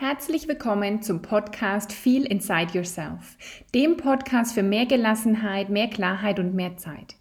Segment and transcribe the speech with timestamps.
[0.00, 3.36] Herzlich willkommen zum Podcast Feel Inside Yourself,
[3.74, 7.16] dem Podcast für mehr Gelassenheit, mehr Klarheit und mehr Zeit.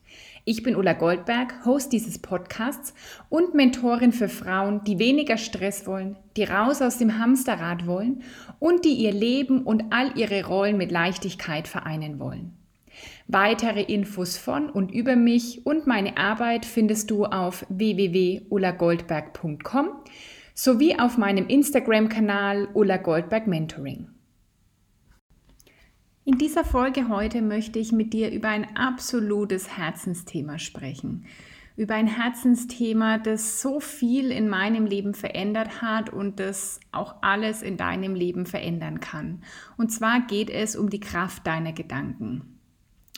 [0.46, 2.94] Ich bin Ulla Goldberg, Host dieses Podcasts
[3.28, 8.23] und Mentorin für Frauen, die weniger Stress wollen, die raus aus dem Hamsterrad wollen
[8.60, 12.54] und die ihr Leben und all ihre Rollen mit Leichtigkeit vereinen wollen.
[13.27, 19.89] Weitere Infos von und über mich und meine Arbeit findest du auf www.ullagoldberg.com
[20.62, 24.10] sowie auf meinem Instagram-Kanal Ulla Goldberg Mentoring.
[26.25, 31.25] In dieser Folge heute möchte ich mit dir über ein absolutes Herzensthema sprechen.
[31.78, 37.61] Über ein Herzensthema, das so viel in meinem Leben verändert hat und das auch alles
[37.61, 39.44] in deinem Leben verändern kann.
[39.78, 42.58] Und zwar geht es um die Kraft deiner Gedanken.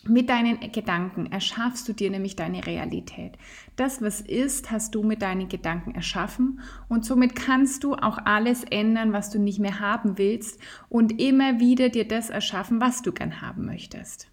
[0.08, 3.34] Mit deinen Gedanken erschaffst du dir nämlich deine Realität.
[3.76, 6.60] Das, was ist, hast du mit deinen Gedanken erschaffen
[6.90, 10.60] und somit kannst du auch alles ändern, was du nicht mehr haben willst
[10.90, 14.28] und immer wieder dir das erschaffen, was du gern haben möchtest.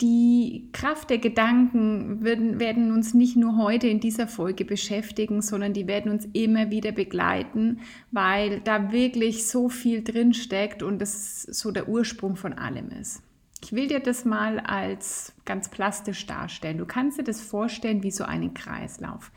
[0.00, 5.72] Die Kraft der Gedanken werden, werden, uns nicht nur heute in dieser Folge beschäftigen, sondern
[5.72, 7.80] die werden uns immer wieder begleiten,
[8.10, 13.22] weil da wirklich so viel drin steckt und das so der Ursprung von allem ist.
[13.66, 16.78] Ich will dir das mal als ganz plastisch darstellen.
[16.78, 19.32] Du kannst dir das vorstellen wie so einen Kreislauf.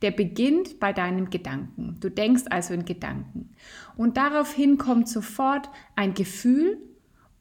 [0.00, 1.98] Der beginnt bei deinem Gedanken.
[2.00, 3.50] Du denkst also in Gedanken.
[3.94, 6.78] Und daraufhin kommt sofort ein Gefühl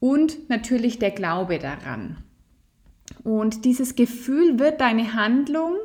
[0.02, 2.18] und natürlich der Glaube daran.
[3.24, 5.78] Und dieses Gefühl wird deine Handlung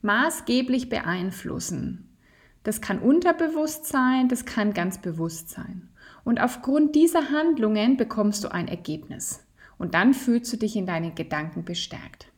[0.00, 2.16] maßgeblich beeinflussen.
[2.62, 5.90] Das kann unterbewusst sein, das kann ganz bewusst sein.
[6.24, 9.44] Und aufgrund dieser Handlungen bekommst du ein Ergebnis
[9.78, 12.28] und dann fühlst du dich in deinen Gedanken bestärkt.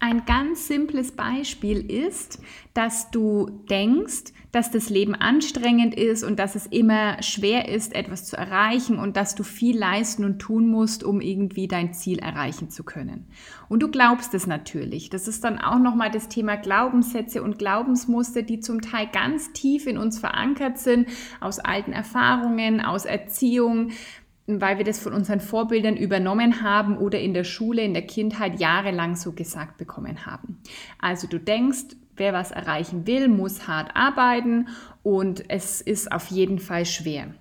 [0.00, 2.40] Ein ganz simples Beispiel ist,
[2.72, 8.24] dass du denkst, dass das Leben anstrengend ist und dass es immer schwer ist, etwas
[8.24, 12.70] zu erreichen und dass du viel leisten und tun musst, um irgendwie dein Ziel erreichen
[12.70, 13.26] zu können.
[13.68, 15.10] Und du glaubst es natürlich.
[15.10, 19.88] Das ist dann auch nochmal das Thema Glaubenssätze und Glaubensmuster, die zum Teil ganz tief
[19.88, 21.08] in uns verankert sind,
[21.40, 23.90] aus alten Erfahrungen, aus Erziehung,
[24.48, 28.58] weil wir das von unseren Vorbildern übernommen haben oder in der Schule, in der Kindheit
[28.58, 30.58] jahrelang so gesagt bekommen haben.
[30.98, 34.68] Also du denkst, wer was erreichen will, muss hart arbeiten
[35.02, 37.34] und es ist auf jeden Fall schwer.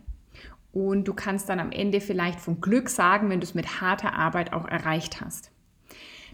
[0.73, 4.13] Und du kannst dann am Ende vielleicht von Glück sagen, wenn du es mit harter
[4.13, 5.49] Arbeit auch erreicht hast.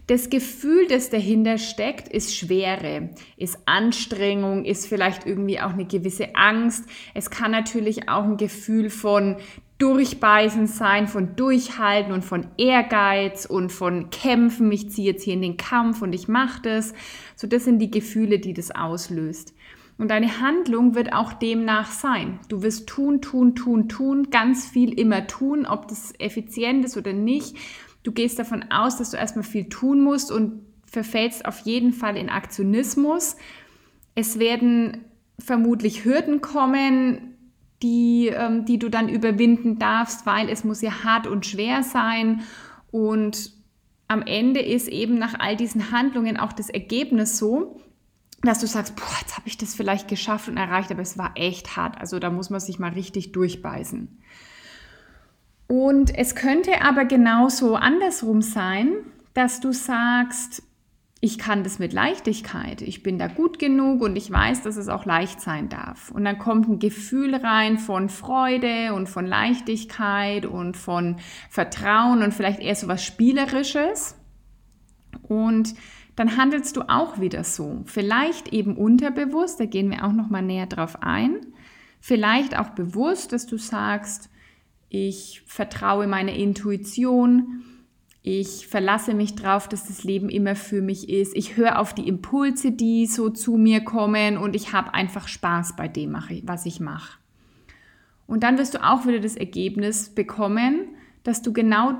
[0.06, 3.08] Das Gefühl, das dahinter steckt, ist Schwere,
[3.38, 6.84] ist Anstrengung, ist vielleicht irgendwie auch eine gewisse Angst.
[7.14, 9.36] Es kann natürlich auch ein Gefühl von
[9.78, 14.70] Durchbeißen sein, von Durchhalten und von Ehrgeiz und von Kämpfen.
[14.70, 16.94] Ich ziehe jetzt hier in den Kampf und ich mache das.
[17.34, 19.52] So, das sind die Gefühle, die das auslöst.
[19.98, 22.40] Und deine Handlung wird auch demnach sein.
[22.48, 27.12] Du wirst tun, tun, tun, tun, ganz viel immer tun, ob das effizient ist oder
[27.12, 27.56] nicht.
[28.02, 32.16] Du gehst davon aus, dass du erstmal viel tun musst und verfällst auf jeden Fall
[32.16, 33.36] in Aktionismus.
[34.14, 35.04] Es werden
[35.38, 37.33] vermutlich Hürden kommen,
[37.84, 42.40] die, ähm, die du dann überwinden darfst, weil es muss ja hart und schwer sein.
[42.90, 43.52] Und
[44.08, 47.80] am Ende ist eben nach all diesen Handlungen auch das Ergebnis so,
[48.42, 51.32] dass du sagst, boah, jetzt habe ich das vielleicht geschafft und erreicht, aber es war
[51.34, 51.98] echt hart.
[52.00, 54.18] Also da muss man sich mal richtig durchbeißen.
[55.66, 58.92] Und es könnte aber genauso andersrum sein,
[59.34, 60.62] dass du sagst,
[61.24, 64.88] ich kann das mit Leichtigkeit, ich bin da gut genug und ich weiß, dass es
[64.88, 66.10] auch leicht sein darf.
[66.10, 71.16] Und dann kommt ein Gefühl rein von Freude und von Leichtigkeit und von
[71.48, 74.16] Vertrauen und vielleicht eher so was Spielerisches.
[75.22, 75.74] Und
[76.14, 77.80] dann handelst du auch wieder so.
[77.86, 81.40] Vielleicht eben unterbewusst, da gehen wir auch noch mal näher drauf ein.
[82.00, 84.28] Vielleicht auch bewusst, dass du sagst,
[84.90, 87.64] ich vertraue meiner Intuition,
[88.26, 91.36] ich verlasse mich darauf, dass das Leben immer für mich ist.
[91.36, 95.76] Ich höre auf die Impulse, die so zu mir kommen und ich habe einfach Spaß
[95.76, 97.18] bei dem, was ich mache.
[98.26, 100.86] Und dann wirst du auch wieder das Ergebnis bekommen,
[101.22, 101.96] dass du genau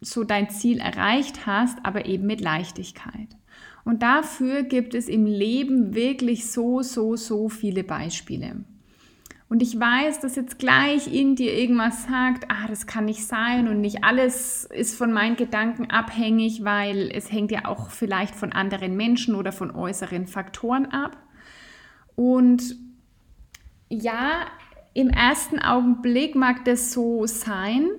[0.00, 3.36] so dein Ziel erreicht hast, aber eben mit Leichtigkeit.
[3.84, 8.64] Und dafür gibt es im Leben wirklich so, so, so viele Beispiele.
[9.48, 13.68] Und ich weiß, dass jetzt gleich in dir irgendwas sagt, ah, das kann nicht sein
[13.68, 18.52] und nicht alles ist von meinen Gedanken abhängig, weil es hängt ja auch vielleicht von
[18.52, 21.18] anderen Menschen oder von äußeren Faktoren ab.
[22.16, 22.76] Und
[23.88, 24.46] ja,
[24.94, 27.90] im ersten Augenblick mag das so sein,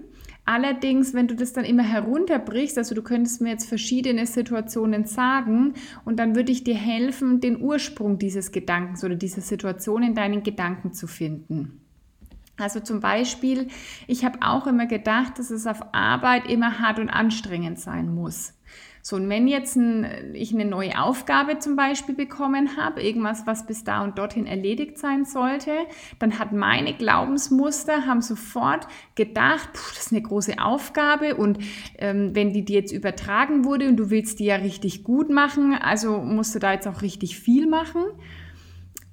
[0.46, 5.74] Allerdings, wenn du das dann immer herunterbrichst, also du könntest mir jetzt verschiedene Situationen sagen
[6.06, 10.44] und dann würde ich dir helfen, den Ursprung dieses Gedankens oder dieser Situation in deinen
[10.44, 11.82] Gedanken zu finden.
[12.58, 13.68] Also zum Beispiel,
[14.08, 18.54] ich habe auch immer gedacht, dass es auf Arbeit immer hart und anstrengend sein muss.
[19.07, 23.68] So, und wenn jetzt ein, ich eine neue Aufgabe zum Beispiel bekommen habe, irgendwas, was
[23.68, 25.69] bis da und dorthin erledigt sein sollte,
[26.18, 31.60] dann hat meine Glaubensmuster, haben sofort gedacht, puh, das ist eine große Aufgabe und
[32.00, 35.75] ähm, wenn die dir jetzt übertragen wurde und du willst die ja richtig gut machen,
[35.80, 38.01] also musst du da jetzt auch richtig viel machen.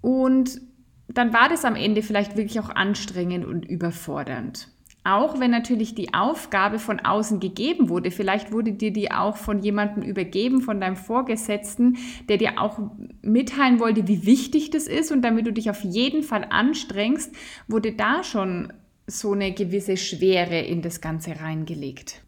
[0.01, 0.63] Und
[1.09, 4.72] dann war das am Ende vielleicht wirklich auch anstrengend und überfordernd.
[5.05, 9.59] Auch wenn natürlich die Aufgabe von außen gegeben wurde, vielleicht wurde dir die auch von
[9.59, 12.79] jemandem übergeben, von deinem Vorgesetzten, der dir auch
[13.21, 17.35] mitteilen wollte, wie wichtig das ist und damit du dich auf jeden Fall anstrengst,
[17.67, 18.73] wurde da schon
[19.09, 22.23] so eine gewisse Schwere in das Ganze reingelegt.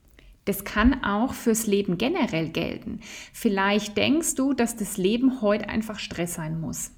[0.45, 3.01] Das kann auch fürs Leben generell gelten.
[3.33, 6.91] Vielleicht denkst du, dass das Leben heute einfach Stress sein muss.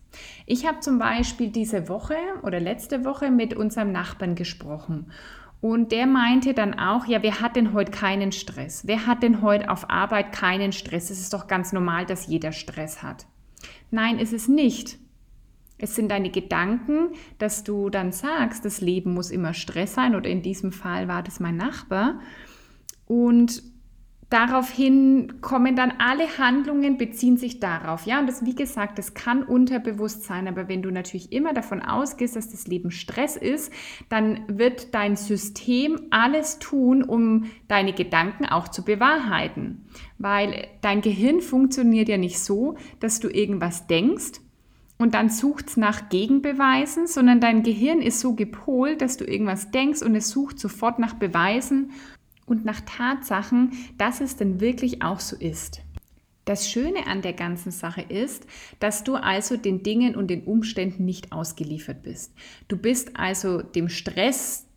[0.47, 5.13] Ich habe zum Beispiel diese Woche oder letzte Woche mit unserem Nachbarn gesprochen
[5.67, 8.87] und der meinte dann auch, ja, wer hat denn heute keinen Stress?
[8.87, 11.11] Wer hat denn heute auf Arbeit keinen Stress?
[11.11, 13.27] Es ist doch ganz normal, dass jeder Stress hat.
[13.91, 14.97] Nein, ist es nicht.
[15.77, 17.09] Es sind deine Gedanken,
[17.39, 21.25] dass du dann sagst, das Leben muss immer Stress sein oder in diesem Fall war
[21.25, 22.21] das mein Nachbar.
[23.07, 23.61] Und
[24.31, 28.07] daraufhin kommen dann alle Handlungen, beziehen sich darauf.
[28.07, 31.81] Ja, und das, wie gesagt, das kann unterbewusst sein, aber wenn du natürlich immer davon
[31.81, 33.73] ausgehst, dass das Leben Stress ist,
[34.09, 39.87] dann wird dein System alles tun, um deine Gedanken auch zu bewahrheiten.
[40.19, 44.41] Weil dein Gehirn funktioniert ja nicht so, dass du irgendwas denkst,
[44.99, 49.71] und dann sucht es nach Gegenbeweisen, sondern dein Gehirn ist so gepolt, dass du irgendwas
[49.71, 51.91] denkst und es sucht sofort nach Beweisen
[52.47, 55.83] und nach Tatsachen, dass es denn wirklich auch so ist.
[56.47, 58.47] Das Schöne an der ganzen Sache ist,
[58.79, 62.33] dass du also den Dingen und den Umständen nicht ausgeliefert bist.
[62.69, 64.69] Du bist also dem Stress,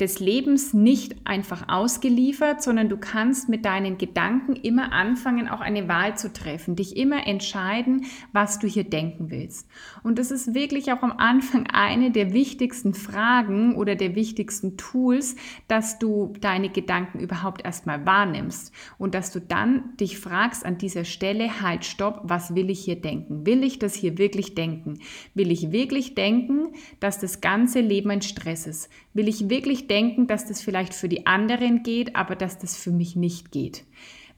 [0.00, 5.88] des Lebens nicht einfach ausgeliefert, sondern du kannst mit deinen Gedanken immer anfangen, auch eine
[5.88, 9.68] Wahl zu treffen, dich immer entscheiden, was du hier denken willst.
[10.02, 15.36] Und das ist wirklich auch am Anfang eine der wichtigsten Fragen oder der wichtigsten Tools,
[15.68, 21.04] dass du deine Gedanken überhaupt erstmal wahrnimmst und dass du dann dich fragst an dieser
[21.04, 23.46] Stelle, halt, stopp, was will ich hier denken?
[23.46, 24.98] Will ich das hier wirklich denken?
[25.34, 28.90] Will ich wirklich denken, dass das ganze Leben ein Stress ist?
[29.14, 32.90] Will ich wirklich denken, dass das vielleicht für die anderen geht, aber dass das für
[32.90, 33.84] mich nicht geht?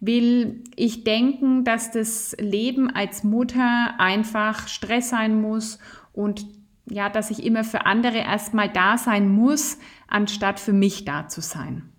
[0.01, 5.79] Will ich denken, dass das Leben als Mutter einfach Stress sein muss
[6.13, 6.47] und
[6.89, 11.41] ja, dass ich immer für andere erstmal da sein muss, anstatt für mich da zu
[11.41, 11.91] sein?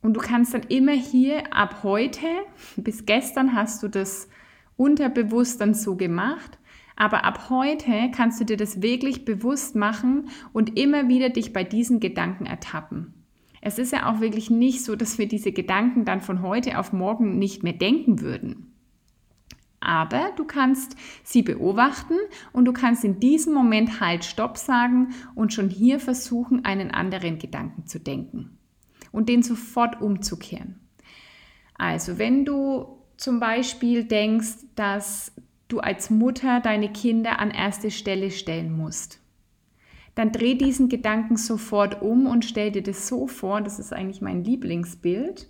[0.00, 2.26] Und du kannst dann immer hier ab heute,
[2.76, 4.28] bis gestern hast du das
[4.78, 6.58] unterbewusst dann so gemacht,
[6.98, 11.62] aber ab heute kannst du dir das wirklich bewusst machen und immer wieder dich bei
[11.62, 13.14] diesen Gedanken ertappen.
[13.60, 16.92] Es ist ja auch wirklich nicht so, dass wir diese Gedanken dann von heute auf
[16.92, 18.74] morgen nicht mehr denken würden.
[19.78, 22.16] Aber du kannst sie beobachten
[22.52, 27.38] und du kannst in diesem Moment halt Stopp sagen und schon hier versuchen, einen anderen
[27.38, 28.58] Gedanken zu denken
[29.12, 30.80] und den sofort umzukehren.
[31.74, 35.32] Also wenn du zum Beispiel denkst, dass
[35.68, 39.20] du als Mutter deine Kinder an erste Stelle stellen musst.
[40.14, 44.20] Dann dreh diesen Gedanken sofort um und stell dir das so vor, das ist eigentlich
[44.20, 45.48] mein Lieblingsbild.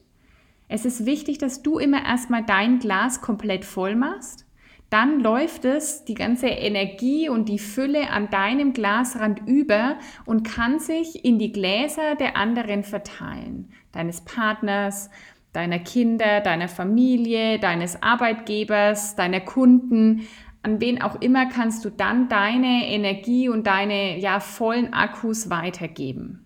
[0.68, 4.44] Es ist wichtig, dass du immer erstmal dein Glas komplett voll machst.
[4.90, 10.78] Dann läuft es, die ganze Energie und die Fülle an deinem Glasrand über und kann
[10.78, 13.70] sich in die Gläser der anderen verteilen.
[13.92, 15.10] Deines Partners,
[15.52, 20.28] deiner Kinder, deiner Familie, deines Arbeitgebers, deiner Kunden,
[20.62, 26.44] an wen auch immer kannst du dann deine Energie und deine ja vollen Akkus weitergeben.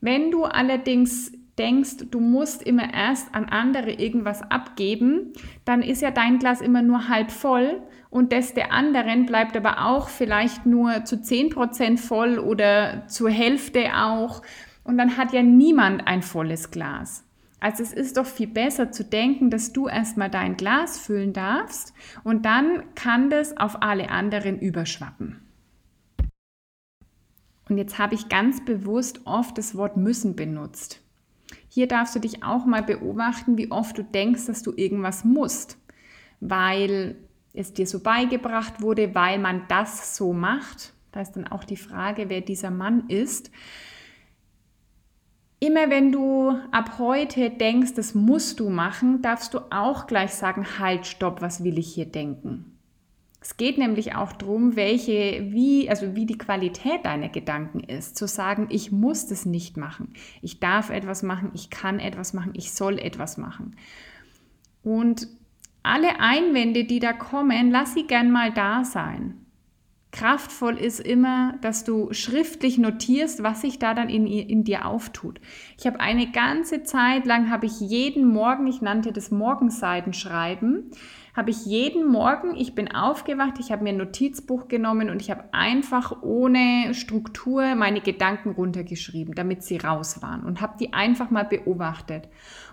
[0.00, 5.34] Wenn du allerdings denkst, du musst immer erst an andere irgendwas abgeben,
[5.66, 9.86] dann ist ja dein Glas immer nur halb voll und das der anderen bleibt aber
[9.86, 14.42] auch vielleicht nur zu 10% voll oder zur Hälfte auch
[14.84, 17.24] und dann hat ja niemand ein volles Glas.
[17.60, 21.92] Also es ist doch viel besser zu denken, dass du erstmal dein Glas füllen darfst
[22.24, 25.40] und dann kann das auf alle anderen überschwappen.
[27.68, 31.00] Und jetzt habe ich ganz bewusst oft das Wort müssen benutzt.
[31.68, 35.78] Hier darfst du dich auch mal beobachten, wie oft du denkst, dass du irgendwas musst,
[36.40, 37.16] weil
[37.52, 40.92] es dir so beigebracht wurde, weil man das so macht.
[41.12, 43.50] Da ist dann auch die Frage, wer dieser Mann ist.
[45.62, 50.78] Immer wenn du ab heute denkst, das musst du machen, darfst du auch gleich sagen,
[50.78, 52.78] halt, stopp, was will ich hier denken?
[53.42, 58.16] Es geht nämlich auch darum, welche, wie, also wie die Qualität deiner Gedanken ist.
[58.16, 60.14] Zu sagen, ich muss das nicht machen.
[60.40, 63.76] Ich darf etwas machen, ich kann etwas machen, ich soll etwas machen.
[64.82, 65.28] Und
[65.82, 69.39] alle Einwände, die da kommen, lass sie gern mal da sein.
[70.12, 75.40] Kraftvoll ist immer, dass du schriftlich notierst, was sich da dann in, in dir auftut.
[75.78, 80.90] Ich habe eine ganze Zeit lang, habe ich jeden Morgen, ich nannte das Morgenseitenschreiben,
[81.36, 85.30] habe ich jeden Morgen, ich bin aufgewacht, ich habe mir ein Notizbuch genommen und ich
[85.30, 91.30] habe einfach ohne Struktur meine Gedanken runtergeschrieben, damit sie raus waren und habe die einfach
[91.30, 92.28] mal beobachtet.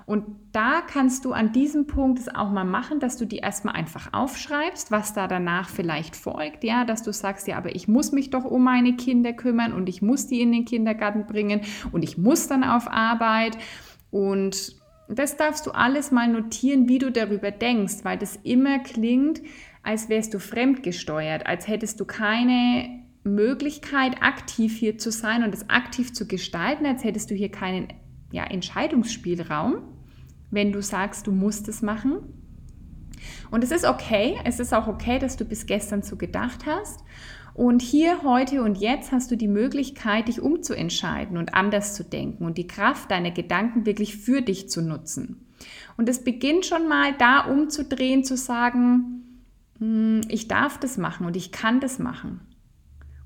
[0.08, 0.24] Und
[0.54, 4.14] da kannst du an diesem Punkt es auch mal machen, dass du die erstmal einfach
[4.14, 8.30] aufschreibst, was da danach vielleicht folgt, ja, dass du sagst, ja, aber ich muss mich
[8.30, 11.60] doch um meine Kinder kümmern und ich muss die in den Kindergarten bringen
[11.92, 13.58] und ich muss dann auf Arbeit.
[14.10, 14.78] Und
[15.10, 19.42] das darfst du alles mal notieren, wie du darüber denkst, weil das immer klingt,
[19.84, 25.70] als wärst du fremdgesteuert, als hättest du keine Möglichkeit, aktiv hier zu sein und es
[25.70, 27.90] aktiv zu gestalten, als hättest du hier keinen
[28.32, 29.97] ja, Entscheidungsspielraum,
[30.52, 32.20] wenn du sagst, du musst es machen.
[33.52, 37.04] Und es ist okay, es ist auch okay, dass du bis gestern so gedacht hast.
[37.54, 42.46] Und hier, heute und jetzt hast du die Möglichkeit, dich umzuentscheiden und anders zu denken
[42.46, 45.48] und die Kraft deiner Gedanken wirklich für dich zu nutzen.
[45.98, 49.42] Und es beginnt schon mal da umzudrehen, zu sagen,
[49.80, 52.42] hm, ich darf das machen und ich kann das machen.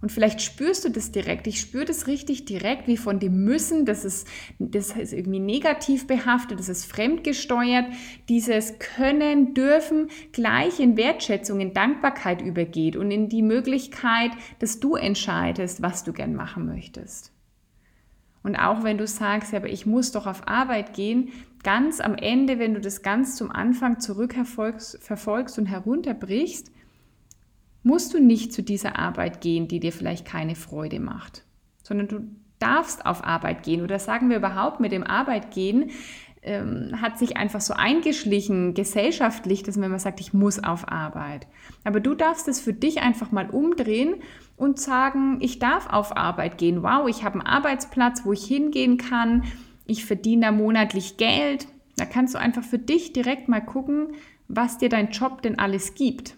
[0.01, 1.45] Und vielleicht spürst du das direkt.
[1.45, 4.27] Ich spüre das richtig direkt, wie von dem Müssen, das ist,
[4.57, 7.85] das ist irgendwie negativ behaftet, das ist fremdgesteuert.
[8.27, 14.95] Dieses Können, Dürfen gleich in Wertschätzung, in Dankbarkeit übergeht und in die Möglichkeit, dass du
[14.95, 17.31] entscheidest, was du gern machen möchtest.
[18.43, 21.29] Und auch wenn du sagst, ja, aber ich muss doch auf Arbeit gehen,
[21.63, 26.71] ganz am Ende, wenn du das ganz zum Anfang zurückverfolgst und herunterbrichst,
[27.83, 31.43] musst du nicht zu dieser Arbeit gehen, die dir vielleicht keine Freude macht,
[31.83, 32.19] sondern du
[32.59, 35.89] darfst auf Arbeit gehen oder sagen wir überhaupt mit dem Arbeitgehen
[36.43, 41.47] ähm, hat sich einfach so eingeschlichen gesellschaftlich, dass man sagt, ich muss auf Arbeit.
[41.83, 44.15] Aber du darfst es für dich einfach mal umdrehen
[44.57, 46.83] und sagen, ich darf auf Arbeit gehen.
[46.83, 49.43] Wow, ich habe einen Arbeitsplatz, wo ich hingehen kann.
[49.85, 51.67] Ich verdiene da monatlich Geld.
[51.97, 54.13] Da kannst du einfach für dich direkt mal gucken,
[54.47, 56.35] was dir dein Job denn alles gibt.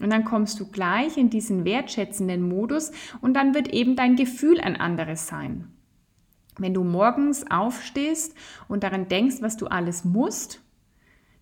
[0.00, 4.60] Und dann kommst du gleich in diesen wertschätzenden Modus und dann wird eben dein Gefühl
[4.60, 5.72] ein anderes sein.
[6.58, 8.34] Wenn du morgens aufstehst
[8.68, 10.60] und daran denkst, was du alles musst,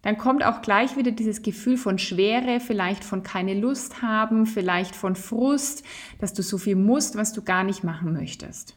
[0.03, 4.97] dann kommt auch gleich wieder dieses Gefühl von Schwere, vielleicht von keine Lust haben, vielleicht
[4.97, 5.85] von Frust,
[6.19, 8.77] dass du so viel musst, was du gar nicht machen möchtest.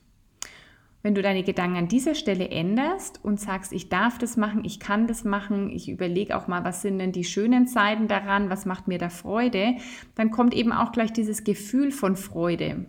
[1.06, 4.80] Wenn du deine Gedanken an dieser Stelle änderst und sagst, ich darf das machen, ich
[4.80, 8.66] kann das machen, ich überlege auch mal, was sind denn die schönen Seiten daran, was
[8.66, 9.76] macht mir da Freude,
[10.16, 12.88] dann kommt eben auch gleich dieses Gefühl von Freude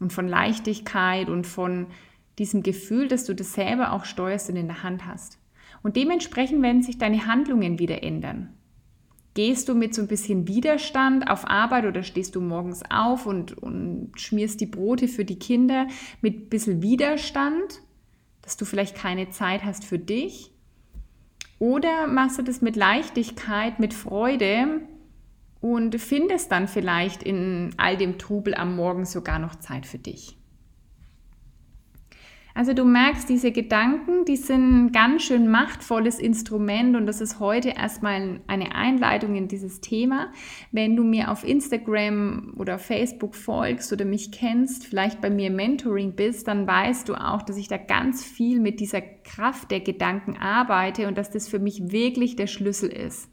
[0.00, 1.88] und von Leichtigkeit und von
[2.38, 5.38] diesem Gefühl, dass du das selber auch steuerst und in der Hand hast.
[5.82, 8.48] Und dementsprechend werden sich deine Handlungen wieder ändern.
[9.34, 13.56] Gehst du mit so ein bisschen Widerstand auf Arbeit oder stehst du morgens auf und,
[13.56, 15.86] und schmierst die Brote für die Kinder
[16.20, 17.80] mit ein bisschen Widerstand,
[18.42, 20.52] dass du vielleicht keine Zeit hast für dich?
[21.58, 24.82] Oder machst du das mit Leichtigkeit, mit Freude
[25.60, 30.36] und findest dann vielleicht in all dem Trubel am Morgen sogar noch Zeit für dich?
[32.54, 37.40] Also du merkst, diese Gedanken, die sind ein ganz schön machtvolles Instrument und das ist
[37.40, 40.30] heute erstmal eine Einleitung in dieses Thema.
[40.70, 46.14] Wenn du mir auf Instagram oder Facebook folgst oder mich kennst, vielleicht bei mir Mentoring
[46.14, 50.36] bist, dann weißt du auch, dass ich da ganz viel mit dieser Kraft der Gedanken
[50.36, 53.30] arbeite und dass das für mich wirklich der Schlüssel ist.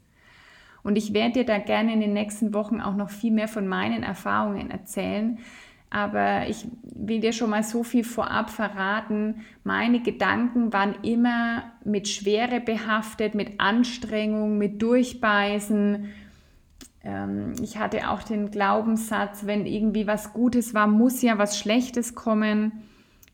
[0.81, 3.67] Und ich werde dir da gerne in den nächsten Wochen auch noch viel mehr von
[3.67, 5.39] meinen Erfahrungen erzählen,
[5.89, 9.45] aber ich will dir schon mal so viel vorab verraten.
[9.63, 16.09] Meine Gedanken waren immer mit Schwere behaftet, mit Anstrengung, mit Durchbeißen.
[17.03, 22.13] Ähm, ich hatte auch den Glaubenssatz, wenn irgendwie was Gutes war, muss ja was Schlechtes
[22.13, 22.83] kommen.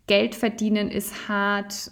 [0.08, 1.92] Geld verdienen ist hart,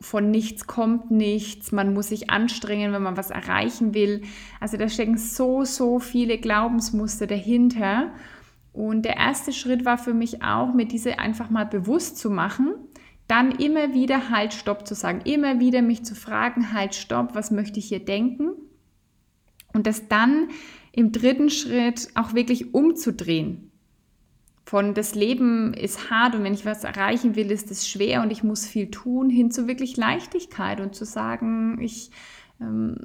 [0.00, 4.22] von nichts kommt nichts, man muss sich anstrengen, wenn man was erreichen will.
[4.58, 8.10] Also da stecken so, so viele Glaubensmuster dahinter.
[8.72, 12.74] Und der erste Schritt war für mich auch, mir diese einfach mal bewusst zu machen,
[13.26, 17.50] dann immer wieder Halt, Stopp zu sagen, immer wieder mich zu fragen, Halt, Stopp, was
[17.50, 18.50] möchte ich hier denken?
[19.72, 20.48] Und das dann
[20.92, 23.70] im dritten Schritt auch wirklich umzudrehen.
[24.64, 28.30] Von das Leben ist hart und wenn ich was erreichen will, ist es schwer und
[28.30, 32.10] ich muss viel tun, hin zu wirklich Leichtigkeit und zu sagen, ich
[32.60, 32.96] ähm,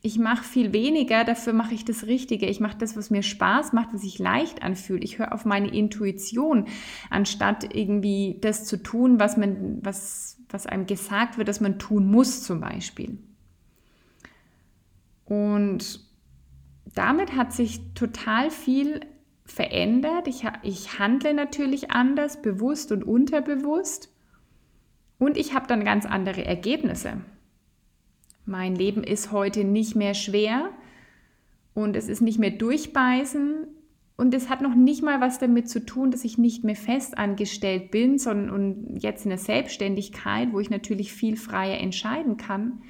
[0.00, 2.46] ich mache viel weniger, dafür mache ich das Richtige.
[2.46, 5.02] Ich mache das, was mir Spaß macht, was sich leicht anfühlt.
[5.02, 6.66] Ich höre auf meine Intuition,
[7.10, 12.06] anstatt irgendwie das zu tun, was, man, was, was einem gesagt wird, dass man tun
[12.06, 13.18] muss zum Beispiel.
[15.24, 16.00] Und
[16.94, 19.00] damit hat sich total viel
[19.44, 20.28] verändert.
[20.28, 24.14] Ich, ich handle natürlich anders, bewusst und unterbewusst.
[25.18, 27.20] Und ich habe dann ganz andere Ergebnisse.
[28.48, 30.70] Mein Leben ist heute nicht mehr schwer
[31.74, 33.66] und es ist nicht mehr durchbeißen.
[34.16, 37.90] Und es hat noch nicht mal was damit zu tun, dass ich nicht mehr festangestellt
[37.90, 42.82] bin, sondern und jetzt in der Selbstständigkeit, wo ich natürlich viel freier entscheiden kann.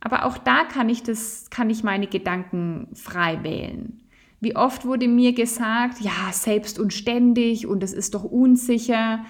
[0.00, 4.02] Aber auch da kann ich das, kann ich meine Gedanken frei wählen.
[4.40, 9.24] Wie oft wurde mir gesagt, ja, selbst und ständig und es ist doch unsicher.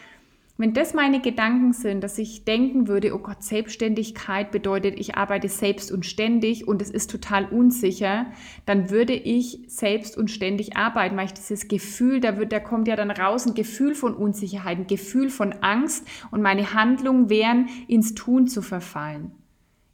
[0.56, 5.48] Wenn das meine Gedanken sind, dass ich denken würde, oh Gott, Selbstständigkeit bedeutet, ich arbeite
[5.48, 8.26] selbst und ständig und es ist total unsicher,
[8.64, 12.86] dann würde ich selbst und ständig arbeiten, weil ich dieses Gefühl, da, wird, da kommt
[12.86, 17.68] ja dann raus ein Gefühl von Unsicherheit, ein Gefühl von Angst und meine Handlungen wären,
[17.88, 19.32] ins Tun zu verfallen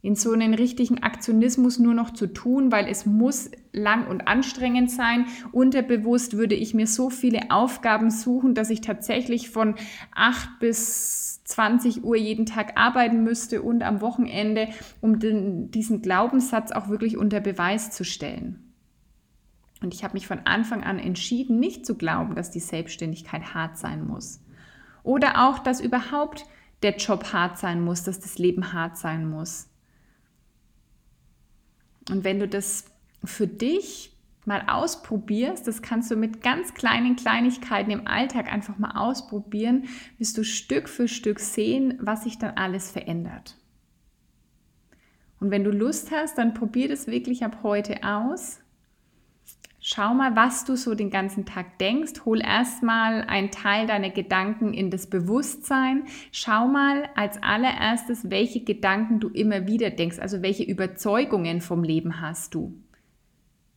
[0.01, 4.89] in so einen richtigen Aktionismus nur noch zu tun, weil es muss lang und anstrengend
[4.89, 5.25] sein.
[5.51, 9.75] Unterbewusst würde ich mir so viele Aufgaben suchen, dass ich tatsächlich von
[10.15, 14.69] 8 bis 20 Uhr jeden Tag arbeiten müsste und am Wochenende,
[15.01, 18.73] um den, diesen Glaubenssatz auch wirklich unter Beweis zu stellen.
[19.81, 23.77] Und ich habe mich von Anfang an entschieden, nicht zu glauben, dass die Selbstständigkeit hart
[23.77, 24.39] sein muss.
[25.03, 26.45] Oder auch, dass überhaupt
[26.83, 29.70] der Job hart sein muss, dass das Leben hart sein muss.
[32.09, 32.85] Und wenn du das
[33.23, 34.11] für dich
[34.45, 39.85] mal ausprobierst, das kannst du mit ganz kleinen Kleinigkeiten im Alltag einfach mal ausprobieren,
[40.17, 43.57] wirst du Stück für Stück sehen, was sich dann alles verändert.
[45.39, 48.60] Und wenn du Lust hast, dann probier das wirklich ab heute aus
[49.93, 52.21] Schau mal, was du so den ganzen Tag denkst.
[52.23, 56.03] Hol erstmal einen Teil deiner Gedanken in das Bewusstsein.
[56.31, 62.21] Schau mal als allererstes, welche Gedanken du immer wieder denkst, also welche Überzeugungen vom Leben
[62.21, 62.73] hast du.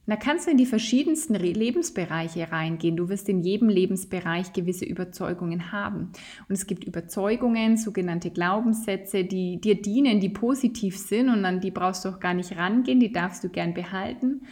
[0.06, 2.96] Da kannst du in die verschiedensten Lebensbereiche reingehen.
[2.96, 6.12] Du wirst in jedem Lebensbereich gewisse Überzeugungen haben.
[6.48, 11.72] Und es gibt Überzeugungen, sogenannte Glaubenssätze, die dir dienen, die positiv sind und an die
[11.72, 14.42] brauchst du auch gar nicht rangehen, die darfst du gern behalten.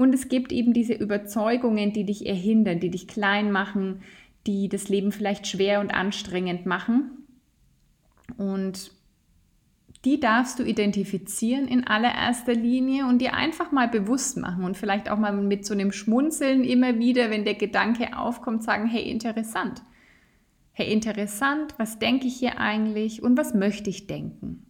[0.00, 4.00] Und es gibt eben diese Überzeugungen, die dich erhindern, die dich klein machen,
[4.46, 7.26] die das Leben vielleicht schwer und anstrengend machen.
[8.38, 8.92] Und
[10.06, 15.10] die darfst du identifizieren in allererster Linie und dir einfach mal bewusst machen und vielleicht
[15.10, 19.82] auch mal mit so einem Schmunzeln immer wieder, wenn der Gedanke aufkommt, sagen, hey, interessant.
[20.72, 24.64] Hey, interessant, was denke ich hier eigentlich und was möchte ich denken?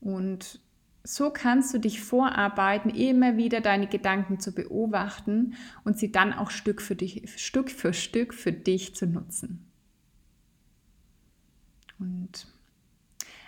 [0.00, 0.60] Und
[1.04, 6.50] so kannst du dich vorarbeiten, immer wieder deine Gedanken zu beobachten und sie dann auch
[6.50, 9.70] Stück für, dich, Stück, für Stück für dich zu nutzen.
[11.98, 12.46] Und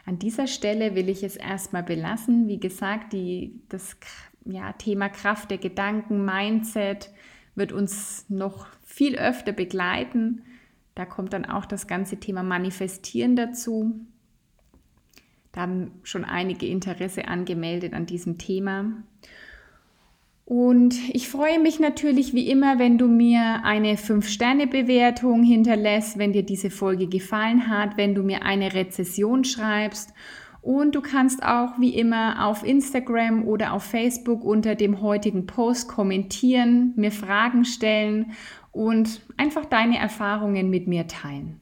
[0.05, 2.47] an dieser Stelle will ich es erstmal belassen.
[2.47, 3.97] Wie gesagt, die, das
[4.45, 7.11] ja, Thema Kraft der Gedanken, Mindset
[7.55, 10.43] wird uns noch viel öfter begleiten.
[10.95, 14.07] Da kommt dann auch das ganze Thema Manifestieren dazu.
[15.57, 18.93] Da haben schon einige Interesse angemeldet an diesem Thema.
[20.45, 26.43] Und ich freue mich natürlich wie immer, wenn du mir eine 5-Sterne-Bewertung hinterlässt, wenn dir
[26.43, 30.13] diese Folge gefallen hat, wenn du mir eine Rezession schreibst.
[30.61, 35.89] Und du kannst auch wie immer auf Instagram oder auf Facebook unter dem heutigen Post
[35.89, 38.33] kommentieren, mir Fragen stellen
[38.73, 41.61] und einfach deine Erfahrungen mit mir teilen.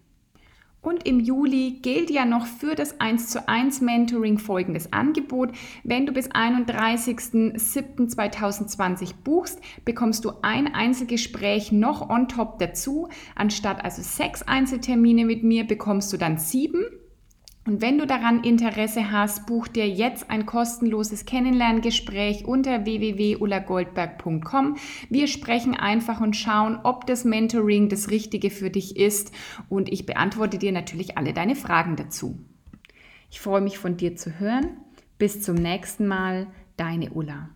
[0.85, 5.53] Und im Juli gilt ja noch für das 1 zu 1 Mentoring folgendes Angebot.
[5.83, 13.09] Wenn du bis 31.07.2020 buchst, bekommst du ein Einzelgespräch noch on top dazu.
[13.35, 16.85] Anstatt also sechs Einzeltermine mit mir bekommst du dann sieben.
[17.67, 24.77] Und wenn du daran Interesse hast, buch dir jetzt ein kostenloses Kennenlerngespräch unter www.ulagoldberg.com.
[25.09, 29.33] Wir sprechen einfach und schauen, ob das Mentoring das Richtige für dich ist.
[29.71, 32.39] Und ich beantworte dir natürlich alle deine Fragen dazu.
[33.31, 34.77] Ich freue mich von dir zu hören.
[35.17, 37.49] Bis zum nächsten Mal, deine Ulla.